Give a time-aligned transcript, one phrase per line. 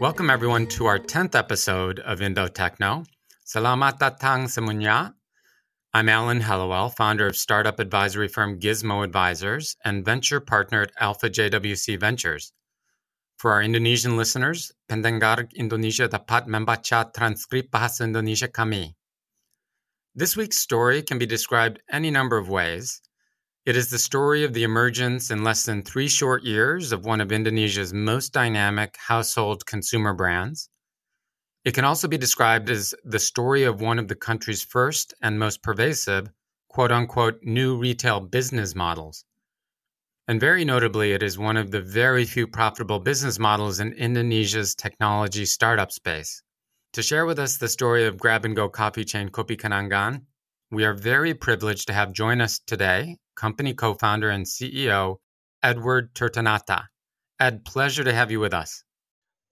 [0.00, 3.04] Welcome, everyone, to our 10th episode of Indo Techno.
[3.44, 5.12] Salamat datang semuanya.
[5.92, 11.28] I'm Alan Hellawell, founder of startup advisory firm Gizmo Advisors and venture partner at Alpha
[11.28, 12.56] JWC Ventures.
[13.36, 18.95] For our Indonesian listeners, pendengar Indonesia dapat membaca transkrip bahasa Indonesia kami.
[20.18, 23.02] This week's story can be described any number of ways.
[23.66, 27.20] It is the story of the emergence in less than three short years of one
[27.20, 30.70] of Indonesia's most dynamic household consumer brands.
[31.66, 35.38] It can also be described as the story of one of the country's first and
[35.38, 36.30] most pervasive,
[36.68, 39.26] quote unquote, new retail business models.
[40.26, 44.74] And very notably, it is one of the very few profitable business models in Indonesia's
[44.74, 46.42] technology startup space.
[46.96, 50.22] To share with us the story of grab and go coffee chain Kopi Kenangan,
[50.70, 55.18] we are very privileged to have join us today company co founder and CEO
[55.62, 56.86] Edward Tirtanatha.
[57.38, 58.82] Ed, pleasure to have you with us.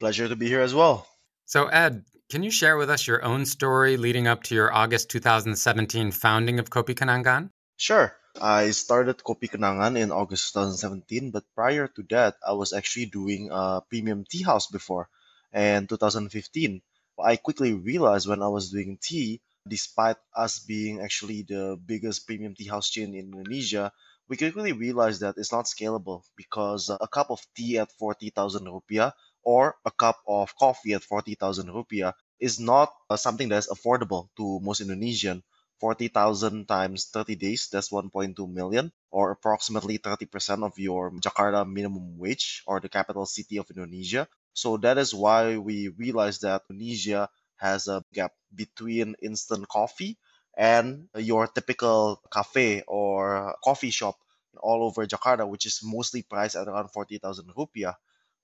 [0.00, 1.06] Pleasure to be here as well.
[1.44, 5.10] So, Ed, can you share with us your own story leading up to your August
[5.10, 7.50] 2017 founding of Kopi Kenangan?
[7.76, 8.16] Sure.
[8.40, 13.50] I started Kopi Kenangan in August 2017, but prior to that, I was actually doing
[13.52, 15.10] a premium tea house before.
[15.52, 16.80] And 2015,
[17.18, 22.54] I quickly realized when I was doing tea, despite us being actually the biggest premium
[22.54, 23.92] tea house chain in Indonesia,
[24.28, 29.12] we quickly realized that it's not scalable because a cup of tea at 40,000 rupiah
[29.42, 34.60] or a cup of coffee at 40,000 rupiah is not uh, something that's affordable to
[34.60, 35.42] most Indonesian
[35.80, 42.62] 40,000 times 30 days, that's 1.2 million, or approximately 30% of your Jakarta minimum wage
[42.66, 44.28] or the capital city of Indonesia.
[44.54, 50.18] So that is why we realized that Indonesia has a gap between instant coffee
[50.56, 54.16] and your typical cafe or coffee shop
[54.60, 57.94] all over Jakarta, which is mostly priced at around 40,000 rupiah.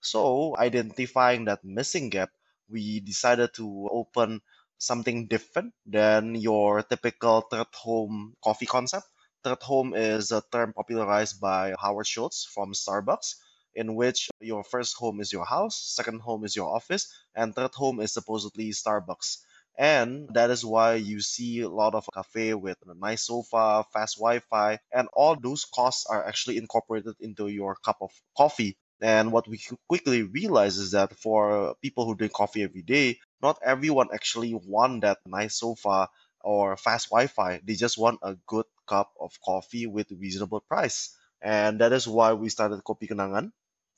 [0.03, 2.31] So, identifying that missing gap,
[2.69, 4.43] we decided to open
[4.79, 9.07] something different than your typical third home coffee concept.
[9.45, 13.37] Third home is a term popularized by Howard Schultz from Starbucks,
[13.75, 17.75] in which your first home is your house, second home is your office, and third
[17.75, 19.39] home is supposedly Starbucks.
[19.79, 24.19] And that is why you see a lot of cafe with a nice sofa, fast
[24.19, 28.77] Wi-Fi, and all those costs are actually incorporated into your cup of coffee.
[29.01, 33.59] And what we quickly realize is that for people who drink coffee every day, not
[33.65, 36.09] everyone actually want that nice sofa
[36.43, 37.61] or fast Wi-Fi.
[37.65, 41.17] They just want a good cup of coffee with reasonable price.
[41.41, 43.53] And that is why we started Kopi Kenangan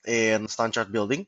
[0.07, 1.27] in Stanchart Building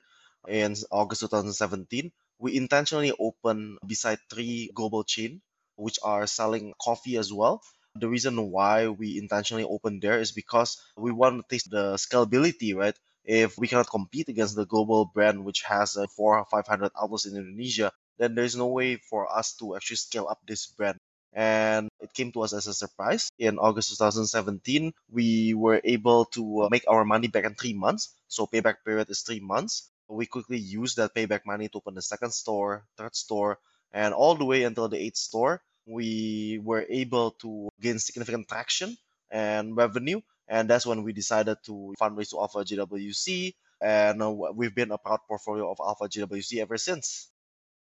[0.49, 2.13] in August 2017.
[2.39, 5.43] We intentionally opened beside three global chain
[5.77, 7.63] which are selling coffee as well.
[7.97, 12.75] The reason why we intentionally opened there is because we want to taste the scalability,
[12.75, 12.97] right?
[13.25, 16.93] If we cannot compete against the global brand which has uh, four or five hundred
[17.01, 20.99] outlets in Indonesia, then there's no way for us to actually scale up this brand.
[21.35, 23.29] And it came to us as a surprise.
[23.39, 28.15] In August 2017, we were able to uh, make our money back in three months.
[28.29, 29.91] So payback period is three months.
[30.09, 33.59] We quickly used that payback money to open the second store, third store,
[33.93, 35.63] and all the way until the eighth store.
[35.87, 38.97] We were able to gain significant traction
[39.31, 40.21] and revenue.
[40.49, 43.55] And that's when we decided to fundraise to Alpha JWC.
[43.81, 47.31] And uh, we've been a proud portfolio of Alpha JWC ever since.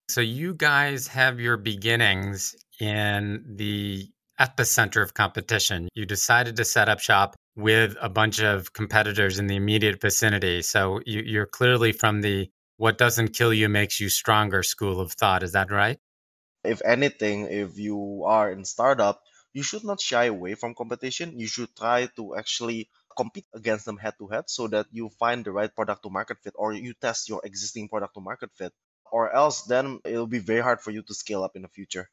[0.09, 4.09] So you guys have your beginnings in the
[4.41, 5.89] epicenter of competition.
[5.95, 10.63] You decided to set up shop with a bunch of competitors in the immediate vicinity.
[10.63, 15.13] So you, are clearly from the what doesn't kill you makes you stronger school of
[15.13, 15.43] thought.
[15.43, 15.99] Is that right?
[16.65, 21.39] If anything, if you are in startup, you should not shy away from competition.
[21.39, 25.45] You should try to actually compete against them head to head so that you find
[25.45, 28.73] the right product to market fit or you test your existing product to market fit
[29.13, 32.09] or else then it'll be very hard for you to scale up in the future.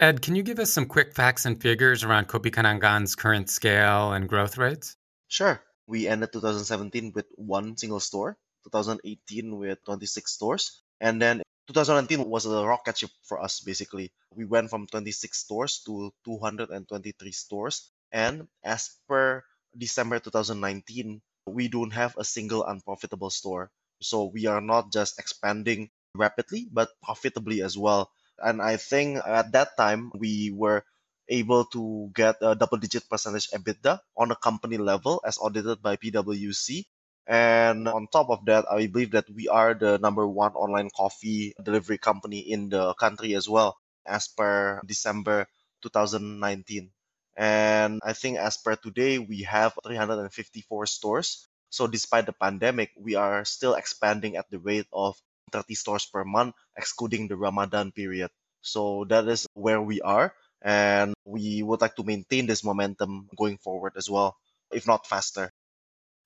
[0.00, 4.12] Ed, can you give us some quick facts and figures around Kopi Kenangan's current scale
[4.12, 4.96] and growth rates?
[5.28, 5.60] Sure.
[5.86, 12.46] We ended 2017 with one single store, 2018 with 26 stores, and then 2019 was
[12.46, 14.12] a rocket ship for us basically.
[14.34, 19.44] We went from 26 stores to 223 stores, and as per
[19.76, 23.70] December 2019, we don't have a single unprofitable store.
[24.00, 28.10] So we are not just expanding rapidly but profitably as well.
[28.38, 30.84] And I think at that time we were
[31.28, 35.96] able to get a double digit percentage EBITDA on a company level as audited by
[35.96, 36.84] PwC.
[37.26, 41.52] And on top of that, I believe that we are the number one online coffee
[41.62, 43.76] delivery company in the country as well,
[44.06, 45.46] as per December
[45.82, 46.90] 2019.
[47.36, 51.46] And I think as per today, we have 354 stores.
[51.68, 56.24] So despite the pandemic, we are still expanding at the rate of 30 stores per
[56.24, 58.30] month, excluding the Ramadan period.
[58.60, 60.34] So that is where we are.
[60.62, 64.36] And we would like to maintain this momentum going forward as well,
[64.72, 65.52] if not faster.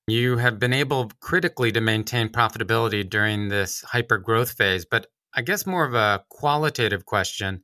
[0.08, 5.42] You have been able critically to maintain profitability during this hyper growth phase, but I
[5.42, 7.62] guess more of a qualitative question.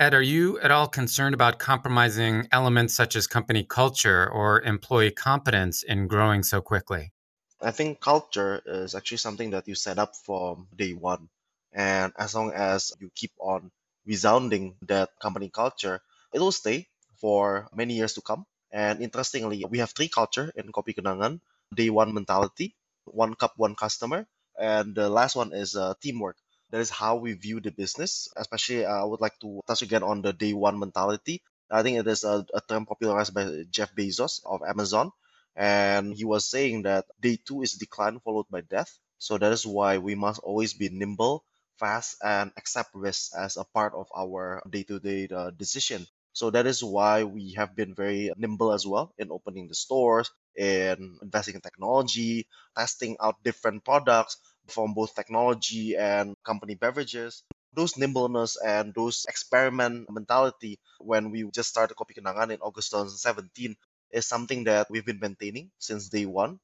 [0.00, 5.10] Ed, are you at all concerned about compromising elements such as company culture or employee
[5.10, 7.12] competence in growing so quickly?
[7.62, 11.28] I think culture is actually something that you set up from day one.
[11.72, 13.70] And as long as you keep on
[14.06, 16.00] resounding that company culture,
[16.32, 16.88] it will stay
[17.20, 18.46] for many years to come.
[18.72, 21.40] And interestingly, we have three culture in Kopi Kenangan,
[21.74, 22.74] day one mentality,
[23.04, 24.26] one cup, one customer.
[24.58, 26.36] And the last one is uh, teamwork.
[26.70, 28.28] That is how we view the business.
[28.36, 31.42] Especially, uh, I would like to touch again on the day one mentality.
[31.70, 35.12] I think it is a, a term popularized by Jeff Bezos of Amazon.
[35.56, 38.98] And he was saying that day two is decline followed by death.
[39.18, 41.44] So that is why we must always be nimble,
[41.78, 46.06] fast, and accept risks as a part of our day to day decision.
[46.32, 50.30] So that is why we have been very nimble as well in opening the stores,
[50.56, 54.36] in investing in technology, testing out different products
[54.68, 57.42] from both technology and company beverages.
[57.72, 63.76] Those nimbleness and those experiment mentality when we just started Kopi Kenangan in August 2017
[64.12, 66.60] is something that we've been maintaining since day one.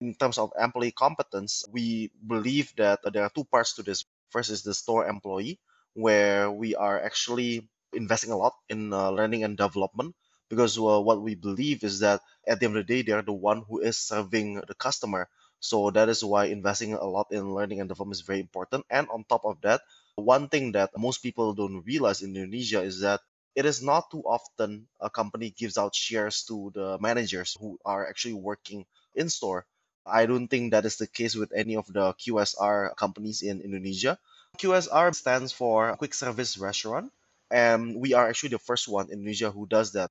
[0.00, 4.04] In terms of employee competence, we believe that there are two parts to this.
[4.30, 5.60] First is the store employee,
[5.94, 10.14] where we are actually investing a lot in uh, learning and development
[10.50, 13.22] because uh, what we believe is that at the end of the day, they are
[13.22, 15.28] the one who is serving the customer.
[15.60, 18.84] So that is why investing a lot in learning and development is very important.
[18.90, 19.80] And on top of that,
[20.16, 23.20] one thing that most people don't realize in Indonesia is that
[23.54, 28.08] it is not too often a company gives out shares to the managers who are
[28.08, 29.66] actually working in store.
[30.06, 34.18] I don't think that is the case with any of the QSR companies in Indonesia.
[34.58, 37.12] QSR stands for quick service restaurant,
[37.50, 40.10] and we are actually the first one in Indonesia who does that.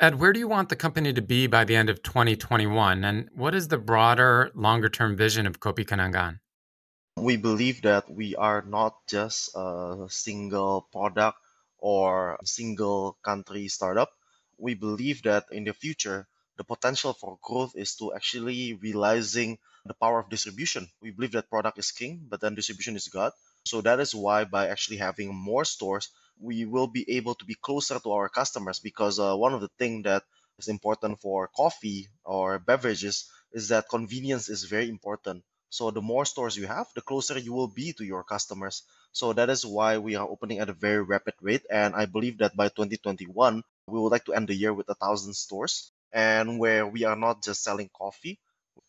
[0.00, 3.04] Ed, where do you want the company to be by the end of 2021?
[3.04, 6.38] And what is the broader, longer term vision of Kopi Kenangan?
[7.18, 11.38] We believe that we are not just a single product
[11.78, 14.10] or single country startup.
[14.58, 19.94] We believe that in the future, the potential for growth is to actually realizing the
[19.94, 20.90] power of distribution.
[21.00, 23.32] We believe that product is king, but then distribution is God.
[23.64, 26.10] So that is why by actually having more stores,
[26.40, 29.70] we will be able to be closer to our customers because uh, one of the
[29.78, 30.24] things that
[30.58, 35.44] is important for coffee or beverages is that convenience is very important.
[35.70, 38.82] So the more stores you have, the closer you will be to your customers.
[39.12, 41.66] So that is why we are opening at a very rapid rate.
[41.70, 44.94] And I believe that by 2021, we would like to end the year with a
[44.94, 48.38] thousand stores and where we are not just selling coffee.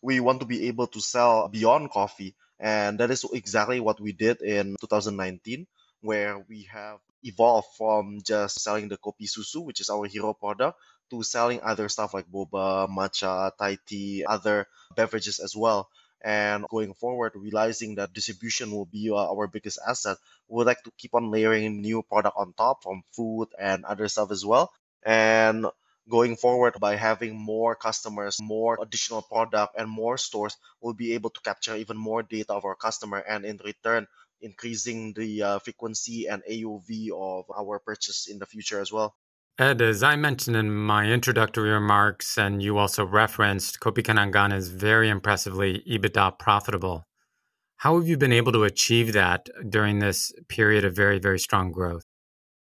[0.02, 2.36] We want to be able to sell beyond coffee.
[2.60, 5.68] And that is exactly what we did in 2019,
[6.02, 10.78] where we have evolved from just selling the kopi susu, which is our hero product,
[11.10, 15.90] to selling other stuff like boba, matcha, Thai tea, other beverages as well.
[16.24, 20.18] And going forward, realizing that distribution will be uh, our biggest asset,
[20.48, 24.08] we would like to keep on layering new product on top from food and other
[24.08, 24.72] stuff as well.
[25.04, 25.66] And
[26.10, 31.30] going forward by having more customers, more additional product, and more stores, we'll be able
[31.30, 34.08] to capture even more data of our customer, and in return,
[34.42, 39.16] increasing the uh, frequency and AOV of our purchase in the future as well.
[39.60, 44.70] Ed, as I mentioned in my introductory remarks, and you also referenced, Kopi Kenangan is
[44.70, 47.06] very impressively EBITDA profitable.
[47.76, 51.74] How have you been able to achieve that during this period of very, very strong
[51.74, 52.06] growth?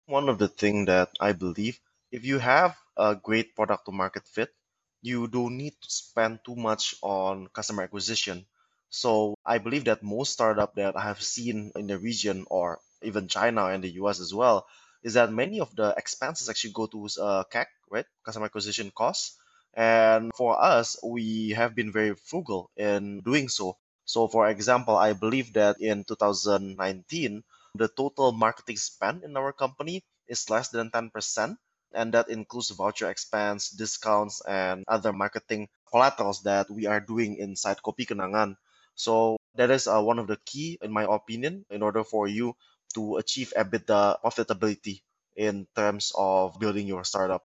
[0.06, 1.78] One of the things that I believe,
[2.10, 4.54] if you have a great product to market fit,
[5.02, 8.46] you don't need to spend too much on customer acquisition
[8.88, 13.28] so I believe that most startup that I have seen in the region or even
[13.28, 14.66] China and the US as well
[15.06, 18.06] is that many of the expenses actually go to uh, CAC, right?
[18.26, 19.38] Customer acquisition costs.
[19.72, 23.78] And for us, we have been very frugal in doing so.
[24.04, 27.44] So, for example, I believe that in 2019,
[27.76, 31.54] the total marketing spend in our company is less than 10%.
[31.94, 37.78] And that includes voucher expense, discounts, and other marketing collaterals that we are doing inside
[37.78, 38.56] Kopi Kenangan.
[38.96, 42.56] So that is uh, one of the key, in my opinion, in order for you
[42.94, 45.00] to achieve EBITDA profitability
[45.36, 47.44] in terms of building your startup.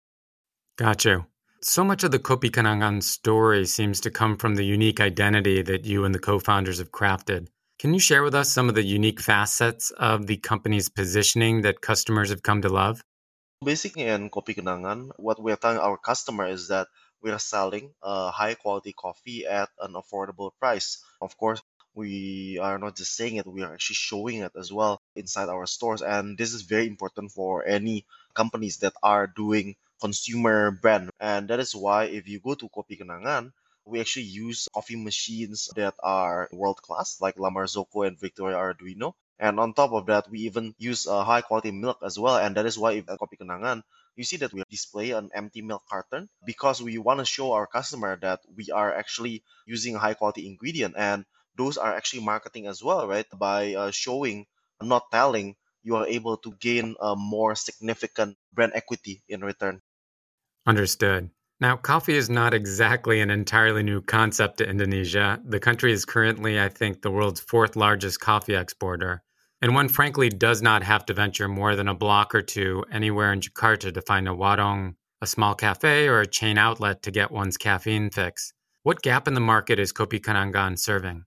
[0.77, 1.27] Got you.
[1.61, 5.85] So much of the Kopi Kenangan story seems to come from the unique identity that
[5.85, 7.49] you and the co-founders have crafted.
[7.81, 11.81] Can you share with us some of the unique facets of the company's positioning that
[11.81, 13.03] customers have come to love?
[13.65, 16.87] Basically, in Kopi Kenangan, what we're telling our customer is that
[17.23, 21.03] we are selling a high quality coffee at an affordable price.
[21.21, 21.61] Of course,
[21.99, 25.67] we are not just saying it, we are actually showing it as well inside our
[25.67, 26.03] stores.
[26.03, 31.11] And this is very important for any companies that are doing consumer brand.
[31.21, 33.53] And that is why if you go to Kopi Kenangan,
[33.85, 39.15] we actually use coffee machines that are world class, like La Marzocco and Victoria Arduino.
[39.41, 42.37] And on top of that, we even use a high quality milk as well.
[42.37, 43.83] And that is why if at Kopi Kenangan,
[44.17, 47.67] you see that we display an empty milk carton because we want to show our
[47.67, 50.95] customer that we are actually using high quality ingredient.
[50.99, 51.25] And
[51.59, 53.27] those are actually marketing as well, right?
[53.37, 54.47] By uh, showing,
[54.81, 59.83] not telling, you are able to gain a more significant brand equity in return.
[60.67, 61.31] Understood.
[61.61, 65.41] Now, coffee is not exactly an entirely new concept to Indonesia.
[65.45, 69.25] The country is currently, I think, the world's fourth largest coffee exporter.
[69.61, 73.33] And one frankly does not have to venture more than a block or two anywhere
[73.33, 77.33] in Jakarta to find a warung, a small cafe, or a chain outlet to get
[77.33, 78.53] one's caffeine fix.
[78.85, 81.25] What gap in the market is Kopi Kenangan serving?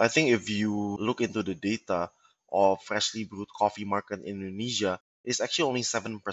[0.00, 2.10] I think if you look into the data
[2.50, 6.24] of freshly brewed coffee market in Indonesia, it's actually only 7%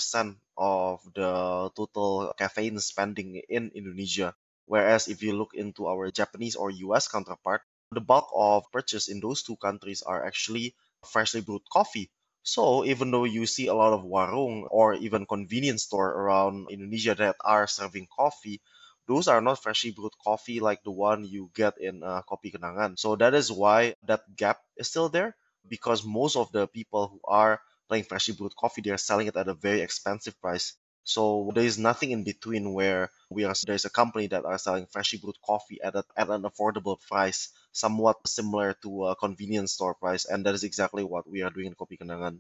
[0.58, 4.34] of the total caffeine spending in Indonesia.
[4.66, 9.20] Whereas if you look into our Japanese or US counterpart, the bulk of purchase in
[9.20, 10.74] those two countries are actually
[11.06, 12.10] freshly brewed coffee.
[12.44, 17.16] So even though you see a lot of warung or even convenience store around Indonesia
[17.16, 18.62] that are serving coffee,
[19.08, 23.00] those are not freshly brewed coffee like the one you get in uh, Kopi Kenangan.
[23.00, 25.36] So that is why that gap is still there
[25.68, 29.36] because most of the people who are playing freshly brewed coffee, they are selling it
[29.36, 30.74] at a very expensive price.
[31.04, 33.56] So there is nothing in between where we are.
[33.66, 37.50] There's a company that are selling freshly brewed coffee at, a, at an affordable price,
[37.72, 41.68] somewhat similar to a convenience store price, and that is exactly what we are doing
[41.68, 42.40] in Kopi Kenangan.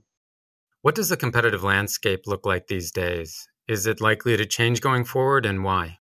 [0.81, 3.47] What does the competitive landscape look like these days?
[3.69, 5.99] Is it likely to change going forward, and why?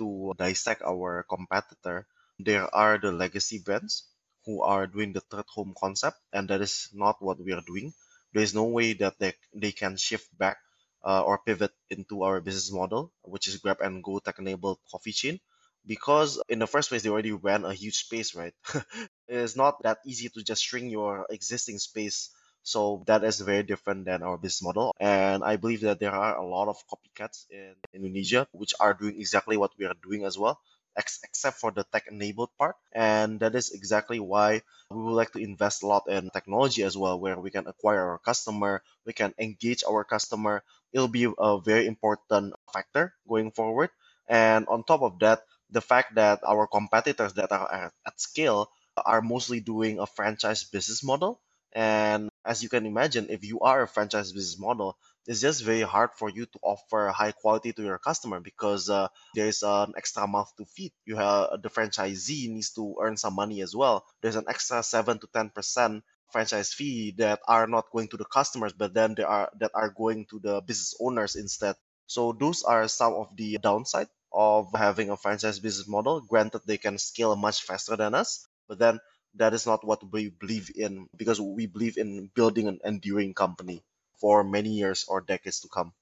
[0.00, 2.08] To dissect our competitor,
[2.40, 4.08] there are the legacy brands
[4.46, 7.94] who are doing the third home concept, and that is not what we are doing.
[8.34, 10.58] There is no way that they, they can shift back
[11.04, 15.12] uh, or pivot into our business model, which is grab and go tech enabled coffee
[15.12, 15.40] chain.
[15.86, 18.54] Because in the first place, they already ran a huge space, right?
[19.28, 22.30] it's not that easy to just shrink your existing space.
[22.62, 24.94] So that is very different than our business model.
[25.00, 29.18] And I believe that there are a lot of copycats in Indonesia which are doing
[29.20, 30.60] exactly what we are doing as well
[30.96, 32.76] ex- except for the tech enabled part.
[32.92, 36.96] And that is exactly why we would like to invest a lot in technology as
[36.96, 40.62] well, where we can acquire our customer, we can engage our customer.
[40.92, 43.90] It'll be a very important factor going forward.
[44.28, 48.70] And on top of that, the fact that our competitors that are at, at scale
[48.96, 51.40] are mostly doing a franchise business model.
[51.72, 54.96] And as you can imagine, if you are a franchise business model,
[55.26, 59.08] it's just very hard for you to offer high quality to your customer because uh,
[59.34, 60.92] there's an extra mouth to feed.
[61.04, 64.04] You have the franchisee needs to earn some money as well.
[64.22, 68.24] There's an extra seven to ten percent franchise fee that are not going to the
[68.24, 71.76] customers, but then they are that are going to the business owners instead.
[72.06, 76.20] So those are some of the downside of having a franchise business model.
[76.22, 78.98] Granted, they can scale much faster than us, but then
[79.34, 83.82] that is not what we believe in because we believe in building an enduring company
[84.20, 85.92] for many years or decades to come.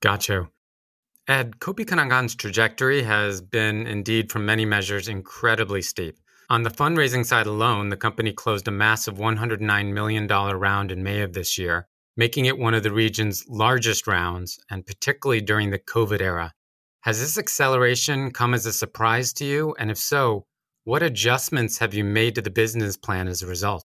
[0.00, 0.50] Gotcha.
[1.28, 6.18] Ed, Kopi Kenangan's trajectory has been indeed, from many measures, incredibly steep.
[6.48, 11.22] On the fundraising side alone, the company closed a massive $109 million round in May
[11.22, 15.80] of this year, making it one of the region's largest rounds, and particularly during the
[15.80, 16.52] COVID era.
[17.00, 19.74] Has this acceleration come as a surprise to you?
[19.78, 20.46] And if so,
[20.86, 23.82] what adjustments have you made to the business plan as a result?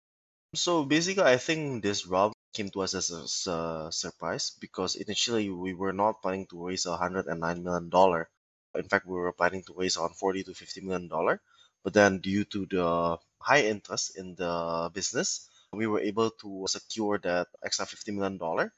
[0.56, 5.50] So basically, I think this round came to us as a, uh, surprise because initially
[5.50, 8.30] we were not planning to raise a hundred and nine million dollar.
[8.74, 11.42] In fact, we were planning to raise around forty to fifty million dollar.
[11.84, 17.20] But then, due to the high interest in the business, we were able to secure
[17.28, 18.72] that extra fifty million dollar.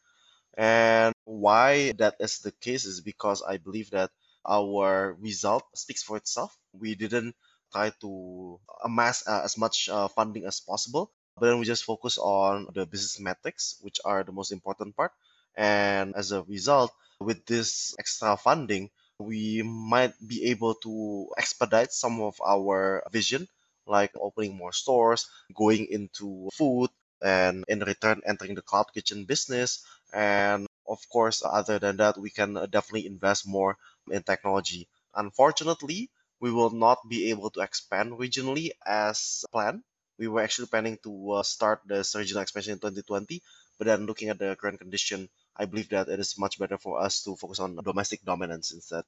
[0.58, 4.10] And why that is the case is because I believe that
[4.44, 6.58] our result speaks for itself.
[6.74, 7.36] We didn't
[7.72, 12.18] try to amass uh, as much uh, funding as possible but then we just focus
[12.18, 15.12] on the business metrics, which are the most important part.
[15.56, 22.22] And as a result, with this extra funding, we might be able to expedite some
[22.22, 23.48] of our vision,
[23.86, 26.90] like opening more stores, going into food,
[27.22, 29.86] and in return, entering the cloud kitchen business.
[30.14, 33.78] And of course, other than that, we can definitely invest more
[34.10, 34.88] in technology.
[35.14, 36.10] Unfortunately,
[36.40, 39.84] we will not be able to expand regionally as planned
[40.18, 43.42] we were actually planning to uh, start this regional expansion in 2020,
[43.78, 47.00] but then looking at the current condition, I believe that it is much better for
[47.00, 49.04] us to focus on domestic dominance instead.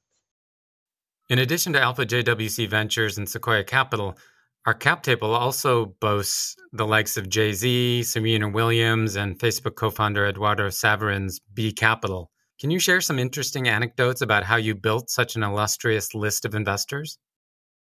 [1.28, 4.16] In addition to Alpha JWC Ventures and Sequoia Capital,
[4.66, 9.90] our cap table also boasts the likes of Jay Z, Serena Williams, and Facebook co
[9.90, 12.30] founder Eduardo Saverin's B Capital.
[12.60, 16.54] Can you share some interesting anecdotes about how you built such an illustrious list of
[16.54, 17.16] investors?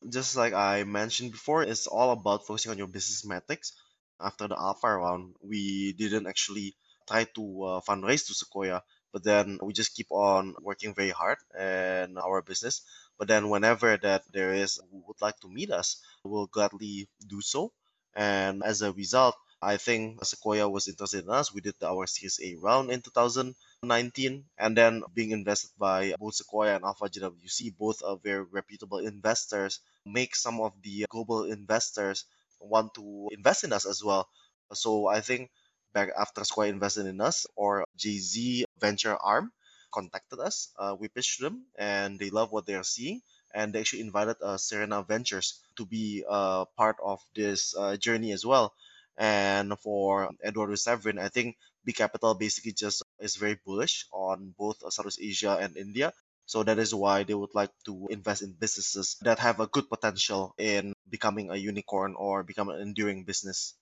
[0.10, 3.74] Just like I mentioned before, it's all about focusing on your business metrics.
[4.20, 6.74] After the alpha round, we didn't actually
[7.08, 8.82] try to uh, fundraise to Sequoia,
[9.14, 12.82] but then we just keep on working very hard in our business.
[13.20, 17.40] But then whenever that there is who would like to meet us, we'll gladly do
[17.42, 17.72] so.
[18.16, 21.54] And as a result, I think Sequoia was interested in us.
[21.54, 26.76] We did our Series A round in 2019, and then being invested by both Sequoia
[26.76, 32.26] and Alpha JWC, both are very reputable investors, make some of the global investors
[32.60, 34.30] want to invest in us as well.
[34.74, 35.50] So I think
[35.94, 39.52] back after Sequoia invested in us, or Jay Z venture arm
[39.92, 40.70] contacted us.
[40.78, 43.22] Uh, we pitched them, and they love what they are seeing.
[43.54, 48.32] And they actually invited uh, Serena Ventures to be uh, part of this uh, journey
[48.34, 48.74] as well.
[49.18, 54.78] And for Eduardo Saverin, I think B Capital basically just is very bullish on both
[54.92, 56.14] Southeast Asia and India.
[56.46, 59.90] So that is why they would like to invest in businesses that have a good
[59.90, 63.74] potential in becoming a unicorn or become an enduring business.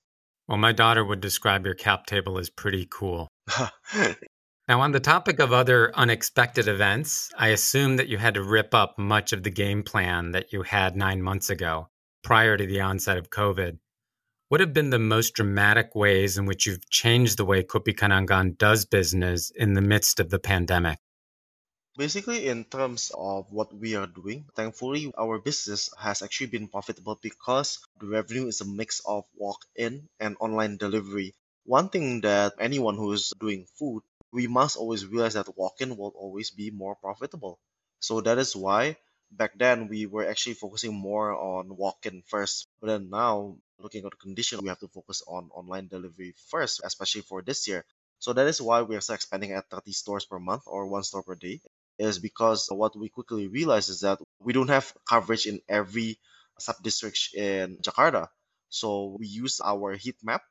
[0.48, 3.28] Well, my daughter would describe your cap table as pretty cool.
[4.68, 8.74] now, on the topic of other unexpected events, I assume that you had to rip
[8.74, 11.90] up much of the game plan that you had nine months ago,
[12.24, 13.80] prior to the onset of COVID.
[14.54, 18.56] What have been the most dramatic ways in which you've changed the way Kopi Kenangan
[18.56, 21.00] does business in the midst of the pandemic?
[21.98, 27.18] Basically, in terms of what we are doing, thankfully, our business has actually been profitable
[27.20, 31.34] because the revenue is a mix of walk in and online delivery.
[31.66, 35.98] One thing that anyone who is doing food, we must always realize that walk in
[35.98, 37.58] will always be more profitable.
[38.02, 38.98] So that is why
[39.36, 42.68] back then we were actually focusing more on walk in first.
[42.80, 46.82] But then now, looking at the condition, we have to focus on online delivery first,
[46.84, 47.86] especially for this year.
[48.20, 51.04] So that is why we are still expanding at 30 stores per month or one
[51.04, 51.62] store per day
[52.00, 56.18] is because what we quickly realized is that we don't have coverage in every
[56.60, 58.30] sub-district in Jakarta.
[58.70, 60.42] So we use our heat map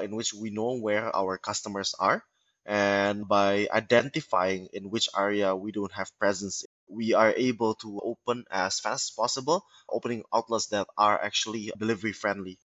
[0.00, 2.24] in which we know where our customers are.
[2.64, 8.44] And by identifying in which area we don't have presence, we are able to open
[8.50, 12.58] as fast as possible, opening outlets that are actually delivery friendly.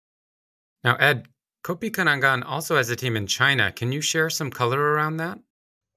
[0.84, 1.28] Now, Ed,
[1.64, 3.72] Kopi Kenangan also has a team in China.
[3.72, 5.40] Can you share some color around that?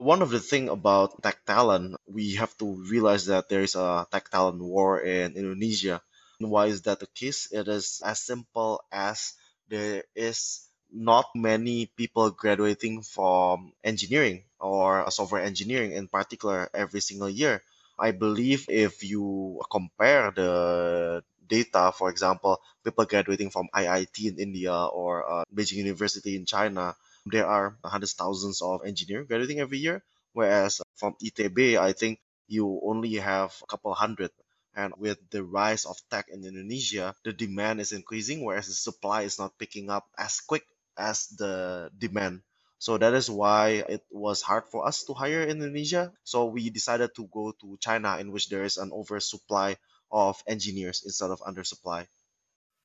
[0.03, 4.07] one of the thing about tech talent, we have to realize that there is a
[4.11, 6.03] tech talent war in Indonesia.
[6.41, 7.47] And why is that the case?
[7.53, 9.35] It is as simple as
[9.69, 17.31] there is not many people graduating from engineering or software engineering in particular every single
[17.31, 17.63] year.
[17.99, 24.73] I believe if you compare the data, for example, people graduating from IIT in India
[24.73, 30.03] or uh, Beijing University in China, there are hundreds thousands of engineers graduating every year,
[30.33, 34.33] whereas from ITB, I think you only have a couple hundred.
[34.75, 39.29] And with the rise of tech in Indonesia, the demand is increasing, whereas the supply
[39.29, 40.65] is not picking up as quick
[40.97, 42.41] as the demand.
[42.79, 46.11] So that is why it was hard for us to hire in Indonesia.
[46.25, 49.77] So we decided to go to China, in which there is an oversupply
[50.13, 52.07] of engineers instead of undersupply.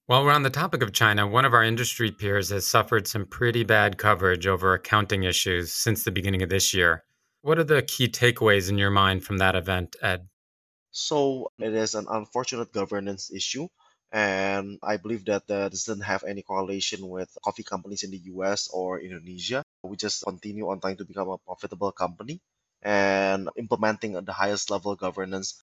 [0.07, 3.25] While we're on the topic of China, one of our industry peers has suffered some
[3.25, 7.03] pretty bad coverage over accounting issues since the beginning of this year.
[7.41, 10.29] What are the key takeaways in your mind from that event, Ed?
[10.91, 13.67] So, it is an unfortunate governance issue,
[14.11, 18.21] and I believe that uh, that doesn't have any correlation with coffee companies in the
[18.33, 19.61] US or Indonesia.
[19.83, 22.39] We just continue on trying to become a profitable company
[22.81, 25.61] and implementing the highest level governance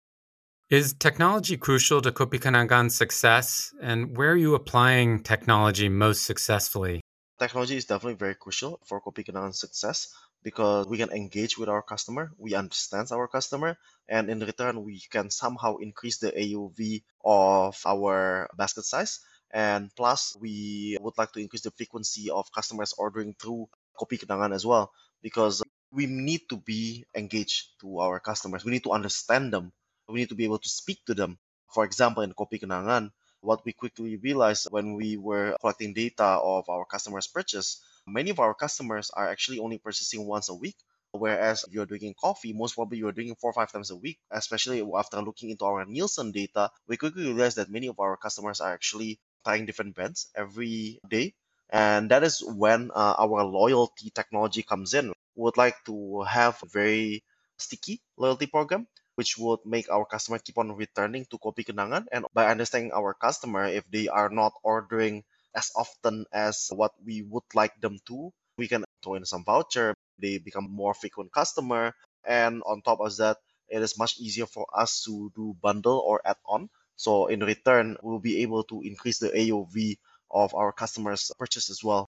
[0.74, 3.72] is technology crucial to Kopi Kenangan's success?
[3.80, 7.00] And where are you applying technology most successfully?
[7.38, 10.08] Technology is definitely very crucial for Kopi Kenangan's success
[10.42, 13.78] because we can engage with our customer, we understand our customer,
[14.10, 19.20] and in return, we can somehow increase the AOV of our basket size.
[19.52, 24.56] And plus, we would like to increase the frequency of customers ordering through Kopi Kenangan
[24.56, 28.66] as well because we need to be engaged to our customers.
[28.66, 29.72] We need to understand them
[30.10, 31.38] we need to be able to speak to them.
[31.74, 33.12] For example, in Kopi Kenangan,
[33.42, 38.40] what we quickly realized when we were collecting data of our customers' purchase, many of
[38.40, 40.78] our customers are actually only purchasing once a week.
[41.12, 44.18] Whereas if you're drinking coffee, most probably you're drinking four or five times a week.
[44.32, 48.62] Especially after looking into our Nielsen data, we quickly realized that many of our customers
[48.62, 51.36] are actually trying different brands every day.
[51.70, 55.08] And that is when uh, our loyalty technology comes in.
[55.36, 57.24] We would like to have a very
[57.58, 62.06] sticky loyalty program which would make our customer keep on returning to Kopi Kenangan.
[62.12, 65.24] And by understanding our customer, if they are not ordering
[65.56, 69.94] as often as what we would like them to, we can throw in some voucher.
[70.20, 71.94] They become more frequent customer.
[72.26, 73.38] And on top of that,
[73.70, 76.70] it is much easier for us to do bundle or add on.
[76.96, 79.98] So in return, we'll be able to increase the AOV
[80.32, 82.10] of our customers' purchase as well.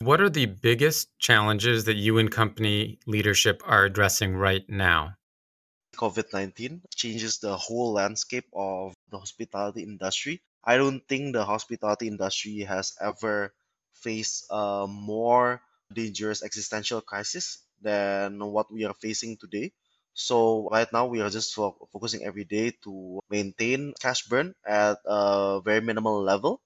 [0.00, 5.14] What are the biggest challenges that you and company leadership are addressing right now?
[5.96, 10.42] COVID 19 changes the whole landscape of the hospitality industry.
[10.64, 13.54] I don't think the hospitality industry has ever
[13.94, 15.60] faced a more
[15.92, 19.72] dangerous existential crisis than what we are facing today.
[20.14, 24.98] So right now we are just fo- focusing every day to maintain cash burn at
[25.06, 26.60] a very minimal level.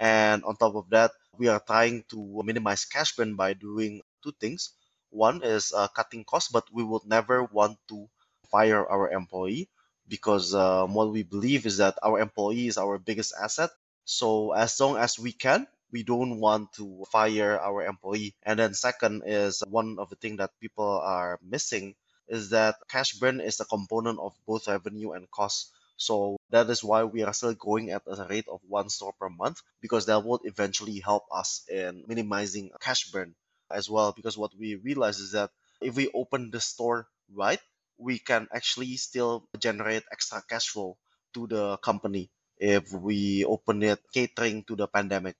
[0.00, 4.32] And on top of that, we are trying to minimize cash burn by doing two
[4.40, 4.72] things.
[5.10, 8.08] One is uh, cutting costs, but we would never want to
[8.50, 9.68] fire our employee
[10.08, 13.70] because um, what we believe is that our employee is our biggest asset.
[14.04, 18.34] So as long as we can, we don't want to fire our employee.
[18.42, 21.94] And then second is one of the things that people are missing
[22.28, 25.72] is that cash burn is a component of both revenue and cost.
[25.96, 29.28] So that is why we are still going at a rate of one store per
[29.28, 33.34] month because that would eventually help us in minimizing cash burn
[33.70, 34.12] as well.
[34.12, 37.60] Because what we realize is that if we open the store right,
[38.00, 40.96] we can actually still generate extra cash flow
[41.34, 45.36] to the company if we open it catering to the pandemic.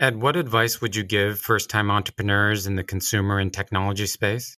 [0.00, 4.56] Ed, what advice would you give first time entrepreneurs in the consumer and technology space?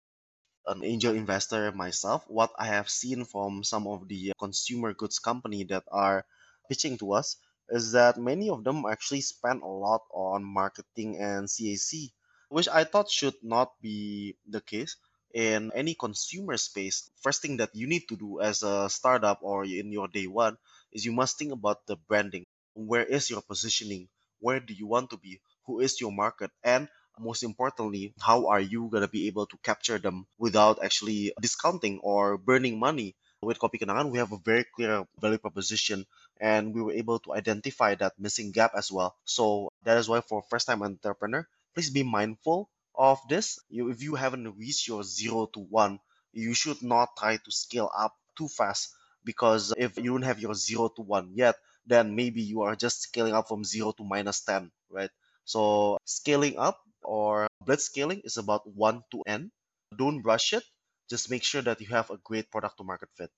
[0.66, 5.64] An angel investor myself, what I have seen from some of the consumer goods company
[5.64, 6.26] that are
[6.68, 7.36] pitching to us
[7.70, 12.12] is that many of them actually spend a lot on marketing and CAC,
[12.48, 14.96] which I thought should not be the case
[15.34, 19.64] in any consumer space, first thing that you need to do as a startup or
[19.64, 20.56] in your day one
[20.92, 22.46] is you must think about the branding.
[22.74, 24.08] Where is your positioning?
[24.40, 25.40] Where do you want to be?
[25.66, 26.50] Who is your market?
[26.62, 26.88] And
[27.18, 31.98] most importantly, how are you going to be able to capture them without actually discounting
[32.00, 33.14] or burning money?
[33.42, 36.06] With Kopi Kenangan, we have a very clear value proposition
[36.40, 39.14] and we were able to identify that missing gap as well.
[39.24, 44.02] So that is why for first time entrepreneur, please be mindful of this, you, if
[44.02, 46.00] you haven't reached your zero to one,
[46.32, 48.92] you should not try to scale up too fast
[49.24, 51.54] because if you don't have your zero to one yet,
[51.86, 55.10] then maybe you are just scaling up from zero to minus 10, right?
[55.44, 59.50] So scaling up or blitz scaling is about one to n.
[59.96, 60.64] Don't rush it.
[61.08, 63.30] Just make sure that you have a great product to market fit.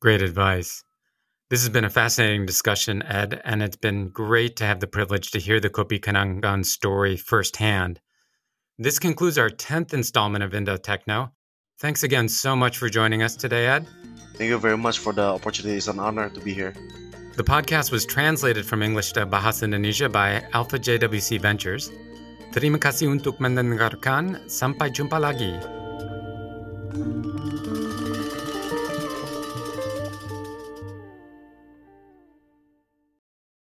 [0.00, 0.84] Great advice.
[1.50, 5.32] This has been a fascinating discussion, Ed, and it's been great to have the privilege
[5.32, 8.00] to hear the Kopi Kenangan story firsthand.
[8.80, 11.36] This concludes our 10th installment of Indo Techno.
[11.84, 13.84] Thanks again so much for joining us today, Ed.
[14.40, 15.76] Thank you very much for the opportunity.
[15.76, 16.72] It's an honor to be here.
[17.36, 21.92] The podcast was translated from English to Bahasa Indonesia by Alpha JWC Ventures.
[22.56, 24.48] Terima kasih untuk mendengarkan.
[24.48, 25.52] Sampai jumpa lagi.